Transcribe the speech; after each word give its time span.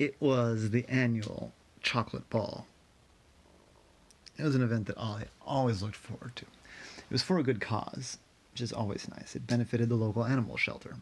It 0.00 0.16
was 0.18 0.70
the 0.70 0.86
annual 0.88 1.52
Chocolate 1.82 2.30
Ball. 2.30 2.66
It 4.38 4.42
was 4.42 4.54
an 4.54 4.62
event 4.62 4.86
that 4.86 4.96
I 4.96 5.24
always 5.46 5.82
looked 5.82 5.94
forward 5.94 6.34
to. 6.36 6.46
It 6.46 7.12
was 7.12 7.22
for 7.22 7.38
a 7.38 7.42
good 7.42 7.60
cause, 7.60 8.16
which 8.50 8.62
is 8.62 8.72
always 8.72 9.06
nice. 9.14 9.36
It 9.36 9.46
benefited 9.46 9.90
the 9.90 9.96
local 9.96 10.24
animal 10.24 10.56
shelter. 10.56 10.96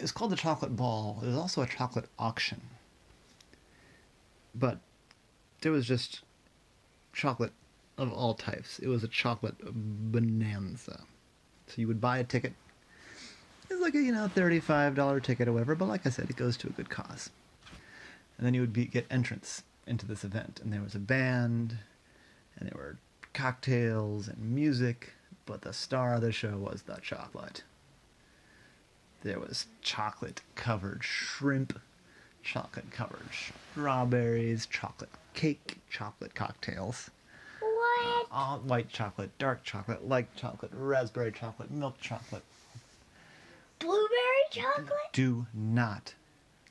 It 0.00 0.02
was 0.02 0.10
called 0.10 0.32
the 0.32 0.36
Chocolate 0.36 0.74
Ball. 0.74 1.20
Was 1.22 1.36
also 1.36 1.62
a 1.62 1.66
chocolate 1.68 2.08
auction. 2.18 2.60
But 4.56 4.80
there 5.60 5.70
was 5.70 5.86
just 5.86 6.22
chocolate 7.12 7.52
of 7.96 8.12
all 8.12 8.34
types. 8.34 8.80
It 8.80 8.88
was 8.88 9.04
a 9.04 9.08
chocolate 9.08 9.54
bonanza. 9.60 11.04
So 11.68 11.74
you 11.76 11.86
would 11.86 12.00
buy 12.00 12.18
a 12.18 12.24
ticket. 12.24 12.54
It's 13.70 13.80
like 13.80 13.94
a 13.94 14.00
you 14.00 14.12
know 14.12 14.28
thirty-five 14.28 14.94
dollar 14.94 15.20
ticket 15.20 15.48
or 15.48 15.52
whatever. 15.52 15.74
But 15.74 15.88
like 15.88 16.06
I 16.06 16.10
said, 16.10 16.30
it 16.30 16.36
goes 16.36 16.56
to 16.58 16.68
a 16.68 16.70
good 16.70 16.90
cause. 16.90 17.30
And 18.36 18.46
then 18.46 18.54
you 18.54 18.60
would 18.60 18.72
be, 18.72 18.84
get 18.84 19.06
entrance 19.10 19.64
into 19.86 20.06
this 20.06 20.22
event, 20.22 20.60
and 20.62 20.72
there 20.72 20.80
was 20.80 20.94
a 20.94 21.00
band, 21.00 21.76
and 22.56 22.68
there 22.68 22.76
were 22.76 22.98
cocktails 23.34 24.28
and 24.28 24.54
music. 24.54 25.12
But 25.44 25.62
the 25.62 25.72
star 25.72 26.14
of 26.14 26.20
the 26.20 26.30
show 26.30 26.56
was 26.56 26.82
the 26.82 26.98
chocolate. 27.02 27.62
There 29.22 29.40
was 29.40 29.66
chocolate 29.82 30.42
covered 30.54 31.02
shrimp, 31.02 31.80
chocolate 32.42 32.90
covered 32.90 33.28
strawberries, 33.72 34.66
chocolate 34.66 35.10
cake, 35.34 35.78
chocolate 35.90 36.34
cocktails. 36.34 37.10
What? 37.60 38.26
Uh, 38.30 38.34
all 38.34 38.58
white 38.58 38.88
chocolate, 38.88 39.36
dark 39.38 39.64
chocolate, 39.64 40.06
light 40.06 40.28
chocolate, 40.36 40.70
raspberry 40.74 41.32
chocolate, 41.32 41.70
milk 41.70 42.00
chocolate. 42.00 42.44
Blueberry 43.78 44.44
chocolate? 44.50 45.12
Do 45.12 45.46
not 45.54 46.14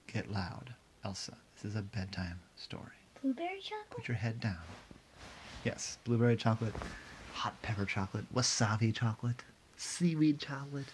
get 0.07 0.31
loud, 0.31 0.73
Elsa. 1.03 1.37
This 1.55 1.71
is 1.71 1.75
a 1.77 1.81
bedtime 1.81 2.39
story. 2.55 2.83
Blueberry 3.21 3.59
chocolate? 3.61 3.89
Put 3.91 4.07
your 4.07 4.17
head 4.17 4.39
down. 4.39 4.57
Yes, 5.63 5.97
blueberry 6.03 6.35
chocolate, 6.35 6.73
hot 7.33 7.59
pepper 7.61 7.85
chocolate, 7.85 8.25
wasabi 8.33 8.93
chocolate, 8.93 9.43
seaweed 9.75 10.39
chocolate, 10.39 10.85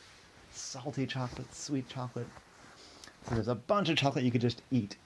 salty 0.51 1.05
chocolate, 1.05 1.53
sweet 1.53 1.87
chocolate. 1.89 2.27
So 3.27 3.35
there's 3.35 3.47
a 3.47 3.55
bunch 3.55 3.89
of 3.89 3.97
chocolate 3.97 4.23
you 4.23 4.31
could 4.31 4.41
just 4.41 4.61
eat. 4.71 4.97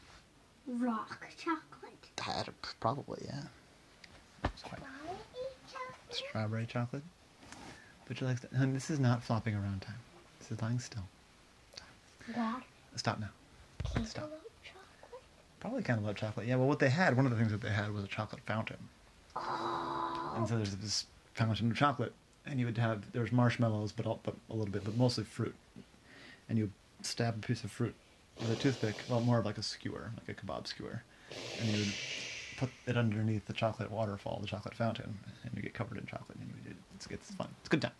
Rock 0.68 1.28
chocolate? 1.38 1.64
That- 2.18 2.50
Probably, 2.80 3.24
yeah. 3.26 4.50
Strawberry 4.56 4.88
chocolate? 5.72 5.94
strawberry 6.10 6.66
chocolate. 6.66 7.04
Would 8.08 8.22
you 8.22 8.28
like 8.28 8.54
honey, 8.54 8.72
this 8.74 8.90
is 8.90 9.00
not 9.00 9.24
flopping 9.24 9.56
around 9.56 9.82
time. 9.82 9.96
This 10.48 10.58
is 10.58 10.62
lying 10.62 10.80
still. 10.80 11.04
Water? 12.34 12.64
Stop 12.96 13.20
now. 13.20 13.30
Cantaloupe 13.84 14.08
Stop. 14.08 14.32
chocolate? 14.64 15.22
Probably 15.60 15.84
kind 15.84 16.00
of 16.00 16.06
love 16.06 16.16
chocolate. 16.16 16.48
Yeah, 16.48 16.56
well, 16.56 16.70
what 16.70 16.80
they 16.80 16.90
had, 16.90 17.18
one 17.18 17.26
of 17.26 17.32
the 17.32 17.38
things 17.38 17.52
that 17.52 17.62
they 17.62 17.70
had 17.70 17.94
was 17.94 18.06
a 18.06 18.08
chocolate 18.08 18.42
fountain. 18.46 18.78
Oh. 19.36 20.34
And 20.38 20.48
so 20.48 20.56
there's 20.56 20.74
this 20.78 21.06
fountain 21.34 21.70
of 21.70 21.76
chocolate, 21.76 22.14
and 22.46 22.62
you 22.62 22.66
would 22.66 22.78
have 22.78 23.12
there's 23.12 23.34
marshmallows, 23.34 23.92
but 23.92 24.06
all, 24.06 24.22
but 24.24 24.36
a 24.50 24.54
little 24.54 24.72
bit, 24.72 24.86
but 24.86 24.96
mostly 24.96 25.26
fruit. 25.26 25.54
And 26.48 26.58
you 26.58 26.72
stab 27.02 27.36
a 27.44 27.46
piece 27.46 27.66
of 27.66 27.72
fruit 27.72 27.96
with 28.40 28.50
a 28.50 28.56
toothpick, 28.56 28.96
well, 29.10 29.20
more 29.20 29.40
of 29.40 29.46
like 29.46 29.58
a 29.58 29.64
skewer, 29.64 30.12
like 30.18 30.38
a 30.38 30.42
kebab 30.42 30.66
skewer, 30.66 31.04
and 31.60 31.68
you 31.70 31.80
would 31.80 31.94
put 32.56 32.70
it 32.86 32.96
underneath 32.96 33.46
the 33.48 33.54
chocolate 33.54 33.92
waterfall, 33.92 34.40
the 34.40 34.48
chocolate 34.48 34.76
fountain, 34.76 35.18
and 35.44 35.52
you 35.56 35.62
get 35.62 35.74
covered 35.74 35.98
in 35.98 36.06
chocolate, 36.06 36.38
and 36.40 36.48
you 36.48 36.54
would, 36.64 36.78
it's 36.96 37.08
it's 37.08 37.32
fun. 37.32 37.50
It's 37.60 37.68
a 37.68 37.72
good 37.72 37.82
time. 37.82 37.92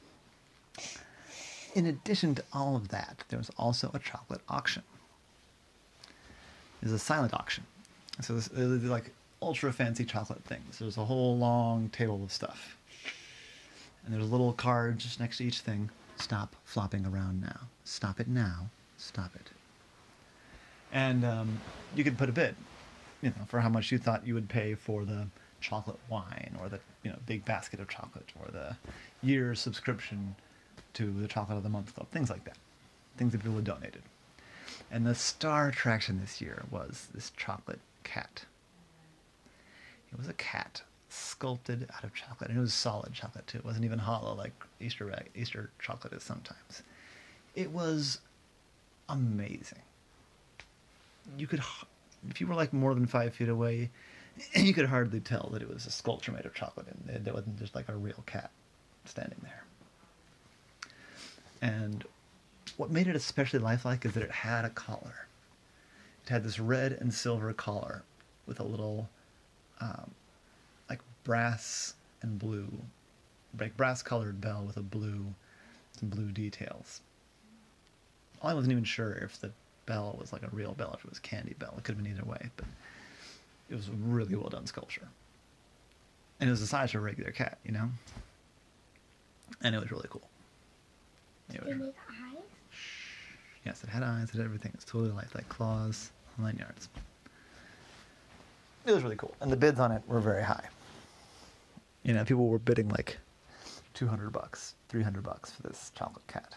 In 1.76 1.86
addition 1.86 2.36
to 2.36 2.44
all 2.54 2.76
of 2.76 2.90
that, 2.90 3.24
there 3.30 3.40
was 3.40 3.52
also 3.58 3.92
a 3.94 4.00
chocolate 4.00 4.42
auction. 4.50 4.84
It 6.82 6.86
was 6.86 6.94
a 6.94 7.00
silent 7.00 7.34
auction. 7.34 7.66
So 8.22 8.34
this, 8.34 8.50
was 8.50 8.84
like 8.84 9.12
ultra 9.42 9.72
fancy 9.72 10.06
chocolate 10.06 10.44
things. 10.44 10.80
There's 10.80 10.98
a 10.98 11.06
whole 11.06 11.38
long 11.38 11.90
table 11.90 12.24
of 12.24 12.32
stuff. 12.32 12.78
And 14.06 14.14
there's 14.14 14.30
little 14.30 14.54
cards 14.54 15.04
just 15.04 15.20
next 15.20 15.38
to 15.38 15.46
each 15.46 15.60
thing. 15.60 15.90
Stop 16.16 16.56
flopping 16.64 17.06
around 17.06 17.42
now. 17.42 17.60
Stop 17.84 18.20
it 18.20 18.28
now. 18.28 18.70
Stop 18.98 19.36
it. 19.36 19.52
And 20.92 21.26
um, 21.26 21.60
you 21.96 22.04
could 22.04 22.18
put 22.18 22.30
a 22.30 22.32
bid, 22.32 22.56
you 23.22 23.30
know, 23.30 23.46
for 23.48 23.60
how 23.60 23.70
much 23.70 23.92
you 23.92 23.98
thought 23.98 24.26
you 24.26 24.34
would 24.34 24.50
pay 24.50 24.74
for 24.74 25.06
the 25.06 25.28
chocolate 25.60 26.00
wine 26.10 26.56
or 26.62 26.70
the 26.70 26.80
you 27.04 27.10
know 27.10 27.18
big 27.26 27.44
basket 27.44 27.80
of 27.80 27.88
chocolate 27.88 28.30
or 28.40 28.52
the 28.52 28.76
year 29.22 29.56
subscription 29.56 30.36
to 30.98 31.12
the 31.12 31.28
chocolate 31.28 31.58
of 31.58 31.64
the 31.64 31.70
month 31.70 31.94
club, 31.94 32.08
things 32.10 32.30
like 32.30 32.44
that, 32.46 32.58
things 33.18 33.32
that 33.32 33.40
people 33.40 33.56
had 33.56 33.64
donated. 33.64 34.02
And 34.90 35.06
the 35.06 35.14
star 35.14 35.68
attraction 35.68 36.20
this 36.20 36.42
year 36.42 36.64
was 36.72 37.08
this 37.14 37.32
chocolate 37.38 37.80
cat. 38.04 38.46
It 40.12 40.18
was 40.18 40.28
a 40.28 40.34
cat 40.34 40.82
sculpted 41.10 41.88
out 41.96 42.04
of 42.04 42.16
chocolate, 42.16 42.50
and 42.50 42.58
it 42.58 42.62
was 42.62 42.74
solid 42.74 43.14
chocolate 43.14 43.46
too. 43.46 43.60
It 43.60 43.66
wasn't 43.66 43.86
even 43.86 44.00
hollow 44.00 44.34
like 44.34 44.54
Easter 44.80 45.12
egg, 45.12 45.30
Easter 45.36 45.70
chocolate 45.80 46.14
is 46.14 46.24
sometimes. 46.24 46.82
It 47.56 47.72
was 47.72 48.20
amazing. 49.08 49.82
You 51.38 51.46
could, 51.46 51.62
if 52.28 52.42
you 52.42 52.48
were 52.48 52.56
like 52.56 52.74
more 52.74 52.96
than 52.96 53.06
five 53.06 53.36
feet 53.36 53.50
away, 53.50 53.92
you 54.56 54.74
could 54.74 54.86
hardly 54.88 55.20
tell 55.20 55.50
that 55.54 55.62
it 55.62 55.72
was 55.72 55.86
a 55.86 55.92
sculpture 55.92 56.32
made 56.32 56.46
of 56.46 56.56
chocolate, 56.56 56.88
and 56.88 57.28
it 57.28 57.34
wasn't 57.34 57.60
just 57.60 57.76
like 57.76 57.88
a 57.88 57.96
real 57.96 58.24
cat 58.26 58.50
standing 59.06 59.40
there. 59.44 59.67
And 61.62 62.04
what 62.78 62.92
made 62.92 63.08
it 63.08 63.16
especially 63.16 63.60
lifelike 63.60 64.06
is 64.06 64.14
that 64.14 64.24
it 64.24 64.32
had 64.32 64.66
a 64.66 64.70
collar. 64.70 65.28
It 66.26 66.30
had 66.30 66.44
this 66.44 66.60
red 66.60 66.94
and 66.94 67.14
silver 67.14 67.52
collar 67.54 68.04
with 68.46 68.60
a 68.60 68.64
little, 68.64 69.10
um, 69.80 70.12
like 70.90 71.00
brass 71.24 71.94
and 72.22 72.38
blue, 72.38 72.68
like 73.60 73.76
brass 73.78 74.02
colored 74.02 74.42
bell 74.42 74.64
with 74.66 74.78
a 74.78 74.82
blue, 74.82 75.26
some 76.00 76.10
blue 76.10 76.32
details. 76.32 77.02
I 78.42 78.54
wasn't 78.54 78.72
even 78.72 78.84
sure 78.84 79.14
if 79.14 79.40
the 79.40 79.52
bell 79.86 80.16
was 80.20 80.32
like 80.32 80.44
a 80.44 80.50
real 80.50 80.74
bell, 80.74 80.90
or 80.90 80.98
if 80.98 81.06
it 81.06 81.10
was 81.10 81.20
candy 81.20 81.56
bell. 81.58 81.74
It 81.78 81.84
could 81.84 81.96
have 81.96 82.04
been 82.04 82.12
either 82.12 82.26
way, 82.26 82.50
but 82.56 82.66
it 83.70 83.76
was 83.76 83.88
a 83.88 83.92
really 83.92 84.36
well 84.36 84.50
done 84.50 84.68
sculpture. 84.68 85.08
And 86.40 86.48
it 86.48 86.52
was 86.52 86.62
the 86.62 86.68
size 86.68 86.92
of 86.92 87.02
a 87.02 87.04
regular 87.04 87.32
cat, 87.32 87.58
you 87.66 87.72
know? 87.72 87.90
And 89.64 89.74
it 89.74 89.80
was 89.80 89.92
really 89.92 90.08
cool. 90.10 90.30
It 91.54 91.64
They 91.64 91.70
was- 91.74 91.80
make 91.80 91.96
eyes? 92.10 92.44
Yes, 93.66 93.84
it 93.84 93.90
had 93.90 94.04
eyes, 94.04 94.30
it 94.30 94.38
had 94.38 94.46
everything. 94.46 94.72
It's 94.74 94.86
totally 94.86 95.12
lifelike 95.12 95.36
like 95.36 95.50
claws, 95.50 96.12
whole 96.36 96.46
nine 96.46 96.58
yards. 96.58 96.90
It 98.86 98.92
was 98.94 99.04
really 99.04 99.18
cool. 99.18 99.36
And 99.42 99.52
the 99.52 99.58
bids 99.58 99.80
on 99.80 99.92
it 99.92 100.02
were 100.08 100.22
very 100.22 100.44
high. 100.44 100.70
You 102.04 102.14
know, 102.14 102.24
people 102.24 102.48
were 102.48 102.60
bidding 102.60 102.88
like 102.90 103.18
200 103.94 104.32
bucks, 104.32 104.76
300 104.88 105.24
bucks 105.24 105.52
for 105.52 105.64
this 105.64 105.92
chocolate 105.96 106.26
cat. 106.28 106.54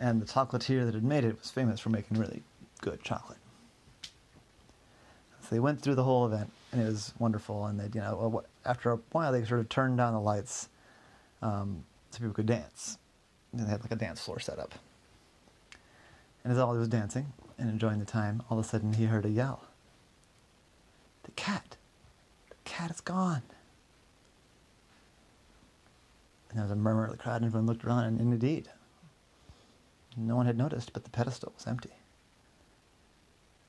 And 0.00 0.20
the 0.20 0.26
chocolatier 0.26 0.84
that 0.84 0.94
had 0.94 1.04
made 1.04 1.22
it 1.24 1.38
was 1.38 1.50
famous 1.50 1.78
for 1.78 1.90
making 1.90 2.18
really 2.18 2.42
good 2.80 3.00
chocolate. 3.04 3.38
So 5.42 5.48
they 5.50 5.60
went 5.60 5.80
through 5.80 5.94
the 5.94 6.02
whole 6.04 6.26
event, 6.26 6.50
and 6.72 6.82
it 6.82 6.86
was 6.86 7.12
wonderful. 7.20 7.66
And 7.66 7.78
they, 7.78 7.88
you 7.94 8.00
know, 8.00 8.42
after 8.64 8.90
a 8.90 8.96
while, 9.12 9.30
they 9.30 9.44
sort 9.44 9.60
of 9.60 9.68
turned 9.68 9.98
down 9.98 10.12
the 10.14 10.20
lights 10.20 10.68
um, 11.42 11.84
so 12.12 12.18
people 12.18 12.34
could 12.34 12.46
dance. 12.46 12.98
And 13.52 13.66
they 13.66 13.70
had 13.70 13.82
like 13.82 13.92
a 13.92 13.96
dance 13.96 14.20
floor 14.20 14.40
set 14.40 14.58
up. 14.58 14.74
And 16.44 16.52
as 16.52 16.58
Ollie 16.58 16.78
was 16.78 16.88
dancing 16.88 17.32
and 17.58 17.70
enjoying 17.70 17.98
the 17.98 18.04
time, 18.04 18.42
all 18.48 18.58
of 18.58 18.64
a 18.64 18.68
sudden 18.68 18.94
he 18.94 19.04
heard 19.04 19.24
a 19.24 19.30
yell. 19.30 19.64
The 21.24 21.30
cat! 21.32 21.76
The 22.48 22.56
cat 22.64 22.90
is 22.90 23.00
gone! 23.00 23.42
And 26.48 26.58
there 26.58 26.64
was 26.64 26.72
a 26.72 26.76
murmur 26.76 27.04
of 27.04 27.12
the 27.12 27.16
crowd, 27.16 27.36
and 27.36 27.46
everyone 27.46 27.66
looked 27.66 27.84
around, 27.84 28.04
and, 28.04 28.20
and 28.20 28.32
indeed, 28.32 28.68
no 30.16 30.36
one 30.36 30.46
had 30.46 30.58
noticed, 30.58 30.92
but 30.92 31.04
the 31.04 31.10
pedestal 31.10 31.52
was 31.56 31.66
empty. 31.66 31.92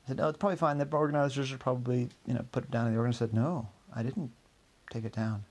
I 0.03 0.09
said, 0.09 0.17
"No, 0.17 0.27
it's 0.27 0.37
probably 0.37 0.57
fine. 0.57 0.79
The 0.79 0.87
organizers 0.91 1.47
should 1.47 1.61
probably, 1.61 2.09
you 2.25 2.33
know, 2.33 2.45
put 2.51 2.65
it 2.65 2.71
down." 2.71 2.87
And 2.87 2.95
the 2.95 2.99
organizer 2.99 3.19
said, 3.19 3.33
"No, 3.33 3.69
I 3.95 4.03
didn't 4.03 4.31
take 4.89 5.05
it 5.05 5.13
down. 5.13 5.45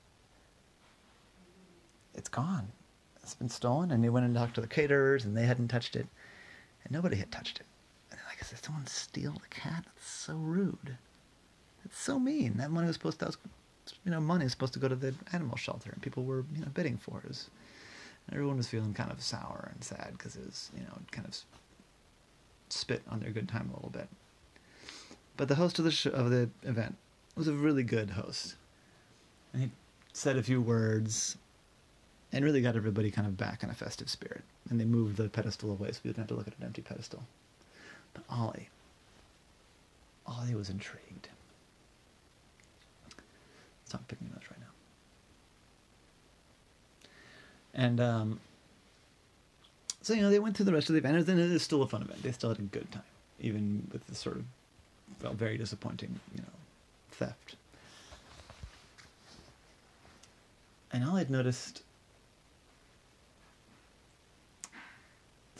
It's 2.14 2.28
gone. 2.28 2.68
It's 3.22 3.34
been 3.34 3.48
stolen." 3.48 3.90
And 3.90 4.02
they 4.02 4.08
went 4.08 4.26
and 4.26 4.34
talked 4.34 4.54
to 4.56 4.60
the 4.60 4.66
caterers, 4.66 5.24
and 5.24 5.36
they 5.36 5.46
hadn't 5.46 5.68
touched 5.68 5.96
it, 5.96 6.06
and 6.84 6.92
nobody 6.92 7.16
had 7.16 7.30
touched 7.30 7.60
it. 7.60 7.66
And 8.10 8.18
they're 8.18 8.26
like, 8.28 8.48
"Did 8.48 8.64
someone 8.64 8.86
steal 8.86 9.32
the 9.32 9.48
cat? 9.48 9.84
That's 9.84 10.08
so 10.10 10.36
rude. 10.36 10.98
It's 11.84 11.98
so 11.98 12.18
mean. 12.18 12.54
That 12.58 12.70
money 12.70 12.86
was 12.86 12.96
supposed 12.96 13.20
to, 13.20 13.32
you 14.04 14.10
know, 14.10 14.20
money 14.20 14.44
is 14.44 14.52
supposed 14.52 14.74
to 14.74 14.78
go 14.78 14.88
to 14.88 14.96
the 14.96 15.14
animal 15.32 15.56
shelter, 15.56 15.90
and 15.90 16.02
people 16.02 16.24
were, 16.24 16.44
you 16.54 16.60
know, 16.60 16.68
bidding 16.72 16.96
for 16.96 17.18
it. 17.18 17.24
it 17.24 17.28
was, 17.28 17.50
everyone 18.30 18.56
was 18.56 18.68
feeling 18.68 18.94
kind 18.94 19.10
of 19.10 19.22
sour 19.22 19.70
and 19.72 19.82
sad 19.82 20.12
because 20.12 20.36
it 20.36 20.44
was, 20.46 20.70
you 20.76 20.82
know, 20.82 20.98
kind 21.10 21.26
of 21.26 21.36
spit 22.68 23.02
on 23.08 23.20
their 23.20 23.30
good 23.30 23.48
time 23.48 23.70
a 23.70 23.74
little 23.74 23.90
bit. 23.90 24.08
But 25.36 25.48
the 25.48 25.56
host 25.56 25.78
of 25.78 25.84
the 25.84 25.90
sh- 25.90 26.06
of 26.06 26.30
the 26.30 26.50
event 26.62 26.96
was 27.34 27.48
a 27.48 27.52
really 27.52 27.82
good 27.82 28.10
host, 28.10 28.56
and 29.52 29.62
he 29.62 29.70
said 30.12 30.36
a 30.36 30.42
few 30.42 30.60
words, 30.60 31.36
and 32.32 32.44
really 32.44 32.62
got 32.62 32.76
everybody 32.76 33.10
kind 33.10 33.26
of 33.26 33.36
back 33.36 33.62
in 33.62 33.70
a 33.70 33.74
festive 33.74 34.08
spirit. 34.08 34.42
And 34.70 34.80
they 34.80 34.84
moved 34.84 35.16
the 35.16 35.28
pedestal 35.28 35.70
away 35.70 35.92
so 35.92 36.00
we 36.02 36.08
didn't 36.08 36.18
have 36.18 36.28
to 36.28 36.34
look 36.34 36.48
at 36.48 36.56
an 36.58 36.64
empty 36.64 36.82
pedestal. 36.82 37.22
But 38.14 38.24
Ollie, 38.30 38.68
Ollie 40.26 40.54
was 40.54 40.70
intrigued. 40.70 41.28
Stop 43.86 44.08
picking 44.08 44.28
those 44.32 44.44
right 44.50 44.60
now. 44.60 44.66
And 47.74 48.00
um, 48.00 48.40
so 50.00 50.14
you 50.14 50.22
know 50.22 50.30
they 50.30 50.38
went 50.38 50.56
through 50.56 50.66
the 50.66 50.72
rest 50.72 50.88
of 50.88 50.94
the 50.94 50.98
event, 50.98 51.28
and 51.28 51.40
it 51.40 51.50
was 51.50 51.62
still 51.62 51.82
a 51.82 51.88
fun 51.88 52.02
event. 52.02 52.22
They 52.22 52.32
still 52.32 52.50
had 52.50 52.58
a 52.58 52.62
good 52.62 52.90
time, 52.90 53.02
even 53.40 53.88
with 53.92 54.06
the 54.06 54.14
sort 54.14 54.36
of 54.36 54.44
felt 55.20 55.36
very 55.36 55.56
disappointing, 55.56 56.20
you 56.34 56.42
know, 56.42 56.48
theft. 57.10 57.56
And 60.92 61.04
Ollie'd 61.04 61.30
noticed 61.30 61.82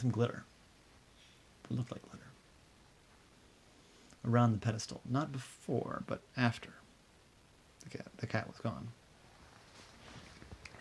some 0.02 0.10
glitter. 0.10 0.44
It 1.70 1.76
looked 1.76 1.90
like 1.93 2.02
glitter 2.02 2.26
around 4.28 4.52
the 4.52 4.58
pedestal, 4.58 5.00
not 5.08 5.32
before, 5.32 6.02
but 6.06 6.20
after 6.37 6.70
the 7.82 7.90
cat. 7.90 8.06
The 8.19 8.26
cat 8.26 8.46
was 8.46 8.56
gone. 8.58 8.88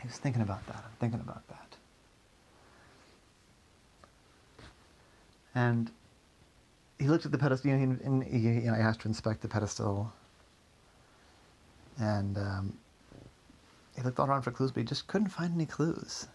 He 0.02 0.08
was 0.08 0.18
thinking 0.18 0.42
about 0.42 0.66
that. 0.68 0.78
I'm 0.78 0.98
thinking 1.00 1.20
about 1.20 1.48
that. 1.48 1.76
And 5.54 5.92
he 7.00 7.08
looked 7.08 7.26
at 7.26 7.32
the 7.32 7.38
pedestal, 7.38 7.72
you 7.72 7.78
know, 7.78 7.98
and 8.04 8.24
he, 8.24 8.40
you 8.40 8.72
know, 8.72 8.74
asked 8.74 9.02
to 9.02 9.08
inspect 9.08 9.42
the 9.42 9.48
pedestal. 9.48 10.12
And 12.00 12.38
um, 12.38 12.78
he 13.96 14.02
looked 14.02 14.20
all 14.20 14.28
around 14.28 14.44
for 14.44 14.52
clues, 14.52 14.72
but 14.72 14.80
he 14.82 14.86
just 14.86 15.08
couldn't 15.08 15.30
find 15.30 15.54
any 15.54 15.66
clues. 15.66 16.28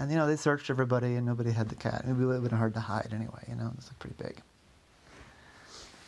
And, 0.00 0.10
you 0.10 0.16
know, 0.16 0.26
they 0.26 0.36
searched 0.36 0.70
everybody 0.70 1.16
and 1.16 1.26
nobody 1.26 1.50
had 1.50 1.68
the 1.68 1.74
cat. 1.74 2.06
It 2.08 2.14
would 2.14 2.32
have 2.32 2.42
been 2.42 2.56
hard 2.56 2.72
to 2.72 2.80
hide 2.80 3.10
anyway, 3.12 3.44
you 3.46 3.54
know, 3.54 3.66
it 3.66 3.76
was 3.76 3.86
like 3.88 3.98
pretty 3.98 4.16
big. 4.16 4.40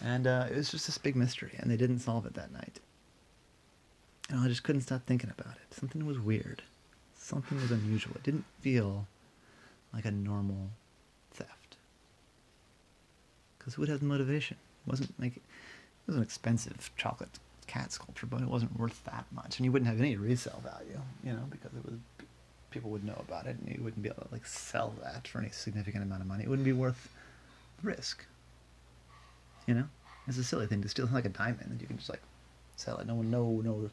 And 0.03 0.27
uh, 0.27 0.47
it 0.51 0.57
was 0.57 0.71
just 0.71 0.87
this 0.87 0.97
big 0.97 1.15
mystery, 1.15 1.53
and 1.59 1.71
they 1.71 1.77
didn't 1.77 1.99
solve 1.99 2.25
it 2.25 2.33
that 2.35 2.51
night. 2.53 2.81
And 4.31 4.41
I 4.41 4.49
just 4.49 4.63
couldn't 4.63 4.81
stop 4.81 5.03
thinking 5.07 5.31
about 5.31 5.57
it. 5.57 5.75
Something 5.75 6.07
was 6.07 6.19
weird. 6.19 6.63
Something 7.19 7.61
was 7.61 7.71
unusual. 7.71 8.17
It 8.17 8.23
didn't 8.23 8.47
feel 8.63 9.07
like 9.93 10.07
a 10.07 10.11
normal 10.11 10.71
theft. 11.31 11.77
Because 13.59 13.75
who 13.75 13.83
would 13.83 13.91
have 13.91 14.01
the 14.01 14.07
motivation? 14.07 14.57
It 14.87 14.91
wasn't 14.91 15.21
like 15.21 15.37
it 15.37 15.43
was 16.07 16.17
an 16.17 16.23
expensive 16.23 16.91
chocolate 16.97 17.39
cat 17.67 17.93
sculpture, 17.93 18.27
but 18.27 18.41
it 18.41 18.49
wasn't 18.49 18.77
worth 18.79 19.05
that 19.05 19.27
much, 19.33 19.59
and 19.59 19.67
you 19.67 19.71
wouldn't 19.71 19.91
have 19.91 20.01
any 20.01 20.17
resale 20.17 20.63
value, 20.65 21.01
you 21.23 21.33
know, 21.33 21.45
because 21.51 21.73
it 21.77 21.85
was 21.85 21.99
people 22.73 22.91
would 22.91 23.05
know 23.05 23.23
about 23.27 23.47
it, 23.47 23.57
and 23.59 23.69
you 23.75 23.83
wouldn't 23.83 24.03
be 24.03 24.09
able 24.09 24.23
to 24.23 24.29
like 24.33 24.47
sell 24.47 24.95
that 25.03 25.29
for 25.29 25.39
any 25.39 25.51
significant 25.51 26.03
amount 26.03 26.23
of 26.23 26.27
money. 26.27 26.45
It 26.45 26.49
wouldn't 26.49 26.67
be 26.67 26.73
worth 26.73 27.09
the 27.81 27.89
risk. 27.89 28.25
You 29.67 29.75
know, 29.75 29.85
it's 30.27 30.39
a 30.39 30.45
silly 30.45 30.67
thing 30.67 30.83
to 30.83 30.89
steal 30.89 31.09
like 31.13 31.25
a 31.25 31.29
diamond. 31.29 31.71
That 31.71 31.81
you 31.81 31.87
can 31.87 31.99
just 31.99 32.11
like 32.11 32.23
sell 32.77 32.99
it. 32.99 33.07
No 33.07 33.15
one, 33.15 33.31
no, 33.31 33.61
no 33.63 33.91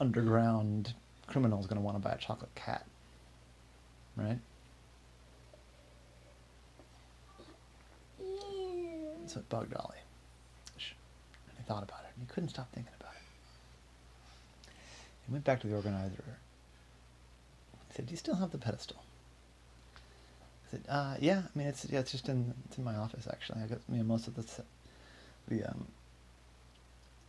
underground 0.00 0.94
criminal 1.26 1.60
is 1.60 1.66
going 1.66 1.76
to 1.76 1.82
want 1.82 1.96
to 1.96 2.02
buy 2.02 2.12
a 2.14 2.18
chocolate 2.18 2.54
cat, 2.54 2.84
right? 4.16 4.38
So 9.26 9.38
it 9.38 9.48
bugged 9.48 9.74
Ollie. 9.74 9.96
And 10.76 11.56
he 11.56 11.62
thought 11.62 11.82
about 11.82 12.00
it, 12.00 12.10
and 12.14 12.26
he 12.26 12.34
couldn't 12.34 12.50
stop 12.50 12.70
thinking 12.74 12.92
about 13.00 13.14
it. 13.14 14.70
He 15.26 15.32
went 15.32 15.44
back 15.44 15.60
to 15.60 15.68
the 15.68 15.74
organizer. 15.74 16.38
He 17.92 17.96
said, 17.96 18.06
"Do 18.06 18.10
you 18.10 18.16
still 18.16 18.36
have 18.36 18.50
the 18.50 18.58
pedestal?" 18.58 19.04
I 19.96 20.70
said, 20.70 20.84
uh, 20.88 21.16
"Yeah. 21.20 21.42
I 21.44 21.58
mean, 21.58 21.68
it's 21.68 21.84
yeah, 21.84 22.00
it's 22.00 22.10
just 22.10 22.28
in 22.28 22.54
it's 22.66 22.78
in 22.78 22.84
my 22.84 22.96
office 22.96 23.28
actually. 23.30 23.62
I 23.62 23.66
got 23.66 23.78
you 23.88 23.98
know 23.98 24.04
most 24.04 24.26
of 24.26 24.34
the 24.34 24.64
the 25.48 25.64
um, 25.70 25.86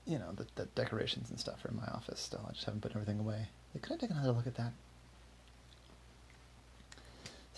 you 0.06 0.20
know, 0.20 0.32
the, 0.36 0.46
the 0.56 0.66
decorations 0.76 1.30
and 1.30 1.40
stuff 1.40 1.64
are 1.66 1.70
in 1.70 1.78
my 1.78 1.88
office 1.88 2.20
still. 2.20 2.46
I 2.48 2.54
just 2.54 2.66
haven't 2.66 2.82
put 2.82 2.92
everything 2.92 3.20
away. 3.20 3.48
Like, 3.74 3.84
could 3.84 3.94
I 3.94 3.98
take 3.98 4.10
another 4.10 4.32
look 4.32 4.48
at 4.48 4.56
that? 4.56 4.74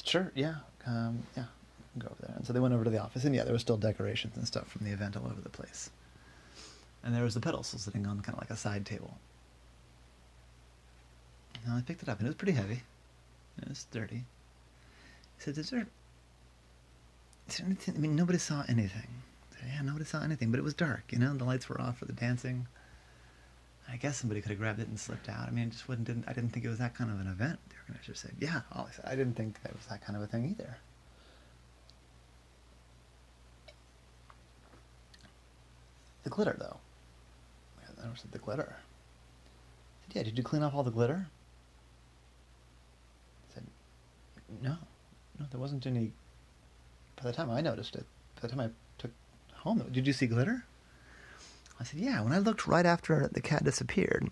Sure, 0.03 0.31
yeah, 0.35 0.55
um, 0.85 1.23
yeah, 1.35 1.45
go 1.97 2.05
over 2.07 2.27
there. 2.27 2.35
And 2.35 2.45
so 2.45 2.53
they 2.53 2.59
went 2.59 2.75
over 2.75 2.83
to 2.83 2.91
the 2.91 3.01
office, 3.01 3.25
and 3.25 3.33
yeah, 3.33 3.43
there 3.43 3.53
was 3.53 3.63
still 3.63 3.77
decorations 3.77 4.37
and 4.37 4.45
stuff 4.45 4.67
from 4.67 4.85
the 4.85 4.91
event 4.91 5.17
all 5.17 5.25
over 5.25 5.41
the 5.41 5.49
place. 5.49 5.89
And 7.03 7.15
there 7.15 7.23
was 7.23 7.33
the 7.33 7.39
pedestal 7.39 7.79
sitting 7.79 8.05
on 8.05 8.21
kind 8.21 8.35
of 8.35 8.41
like 8.41 8.51
a 8.51 8.55
side 8.55 8.85
table. 8.85 9.17
And 11.65 11.73
I 11.73 11.81
picked 11.81 12.03
it 12.03 12.09
up, 12.09 12.19
and 12.19 12.27
it 12.27 12.29
was 12.29 12.35
pretty 12.35 12.51
heavy. 12.51 12.83
It 13.61 13.69
was 13.69 13.85
dirty. 13.91 14.25
He 15.37 15.43
said, 15.43 15.57
"Is 15.57 15.69
there, 15.69 15.87
is 17.47 17.57
there 17.57 17.65
anything? 17.65 17.95
I 17.95 17.99
mean, 17.99 18.15
nobody 18.15 18.37
saw 18.37 18.63
anything." 18.67 19.07
yeah, 19.67 19.81
nobody 19.81 20.05
saw 20.05 20.21
anything, 20.23 20.51
but 20.51 20.59
it 20.59 20.63
was 20.63 20.73
dark, 20.73 21.03
you 21.11 21.19
know, 21.19 21.33
the 21.35 21.43
lights 21.43 21.67
were 21.69 21.79
off 21.79 21.97
for 21.97 22.05
the 22.05 22.13
dancing. 22.13 22.67
I 23.89 23.97
guess 23.97 24.17
somebody 24.17 24.41
could 24.41 24.49
have 24.49 24.59
grabbed 24.59 24.79
it 24.79 24.87
and 24.87 24.99
slipped 24.99 25.29
out. 25.29 25.47
I 25.47 25.51
mean, 25.51 25.67
it 25.67 25.71
just 25.71 25.87
wouldn't, 25.87 26.07
didn't, 26.07 26.25
I 26.27 26.33
didn't 26.33 26.49
think 26.51 26.65
it 26.65 26.69
was 26.69 26.79
that 26.79 26.95
kind 26.95 27.11
of 27.11 27.19
an 27.19 27.27
event. 27.27 27.59
The 27.69 27.75
organizer 27.81 28.15
said, 28.15 28.31
yeah, 28.39 28.61
said, 28.91 29.05
I 29.05 29.15
didn't 29.15 29.35
think 29.35 29.57
it 29.63 29.75
was 29.75 29.85
that 29.87 30.03
kind 30.03 30.15
of 30.17 30.23
a 30.23 30.27
thing 30.27 30.49
either. 30.49 30.77
The 36.23 36.29
glitter, 36.31 36.55
though. 36.59 36.77
I 37.83 38.03
don't 38.03 38.17
said, 38.17 38.31
the 38.31 38.39
glitter. 38.39 38.75
I 38.75 40.07
said, 40.07 40.15
yeah, 40.15 40.23
did 40.23 40.37
you 40.37 40.43
clean 40.43 40.63
off 40.63 40.73
all 40.73 40.83
the 40.83 40.91
glitter? 40.91 41.27
I 43.51 43.53
said, 43.53 43.63
no. 44.61 44.77
No, 45.39 45.45
there 45.51 45.59
wasn't 45.59 45.85
any, 45.85 46.13
by 47.15 47.23
the 47.23 47.33
time 47.33 47.49
I 47.49 47.61
noticed 47.61 47.95
it, 47.95 48.05
by 48.35 48.41
the 48.41 48.47
time 48.47 48.59
I 48.59 48.69
took 48.97 49.11
home. 49.53 49.83
Did 49.91 50.07
you 50.07 50.13
see 50.13 50.27
glitter? 50.27 50.65
I 51.79 51.83
said, 51.83 51.99
yeah. 51.99 52.21
When 52.21 52.31
I 52.31 52.37
looked 52.39 52.67
right 52.67 52.85
after 52.85 53.29
the 53.31 53.41
cat 53.41 53.63
disappeared, 53.63 54.29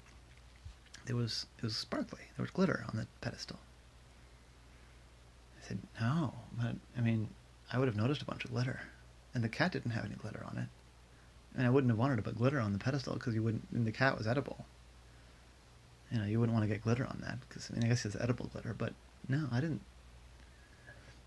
there 1.05 1.15
was 1.15 1.45
it 1.57 1.63
was 1.63 1.75
sparkly. 1.75 2.21
There 2.37 2.43
was 2.43 2.51
glitter 2.51 2.85
on 2.89 2.97
the 2.97 3.07
pedestal. 3.21 3.59
I 5.59 5.67
said, 5.67 5.79
no, 5.99 6.33
but 6.57 6.75
I 6.97 7.01
mean, 7.01 7.29
I 7.71 7.79
would 7.79 7.87
have 7.87 7.97
noticed 7.97 8.21
a 8.21 8.25
bunch 8.25 8.45
of 8.45 8.51
glitter, 8.51 8.81
and 9.33 9.43
the 9.43 9.49
cat 9.49 9.73
didn't 9.73 9.91
have 9.91 10.05
any 10.05 10.15
glitter 10.15 10.45
on 10.49 10.57
it, 10.57 10.67
and 11.57 11.67
I 11.67 11.69
wouldn't 11.69 11.91
have 11.91 11.99
wanted 11.99 12.17
to 12.17 12.21
put 12.21 12.37
glitter 12.37 12.59
on 12.59 12.71
the 12.73 12.79
pedestal 12.79 13.15
because 13.15 13.35
you 13.35 13.43
wouldn't. 13.43 13.67
And 13.73 13.85
the 13.85 13.91
cat 13.91 14.17
was 14.17 14.27
edible. 14.27 14.65
You 16.11 16.19
know, 16.19 16.25
you 16.25 16.39
wouldn't 16.39 16.55
want 16.55 16.63
to 16.63 16.73
get 16.73 16.83
glitter 16.83 17.05
on 17.05 17.19
that 17.25 17.39
because 17.47 17.69
I 17.69 17.73
mean, 17.73 17.83
I 17.83 17.87
guess 17.87 18.05
it's 18.05 18.15
edible 18.15 18.47
glitter, 18.53 18.73
but 18.77 18.93
no, 19.27 19.47
I 19.51 19.59
didn't. 19.59 19.81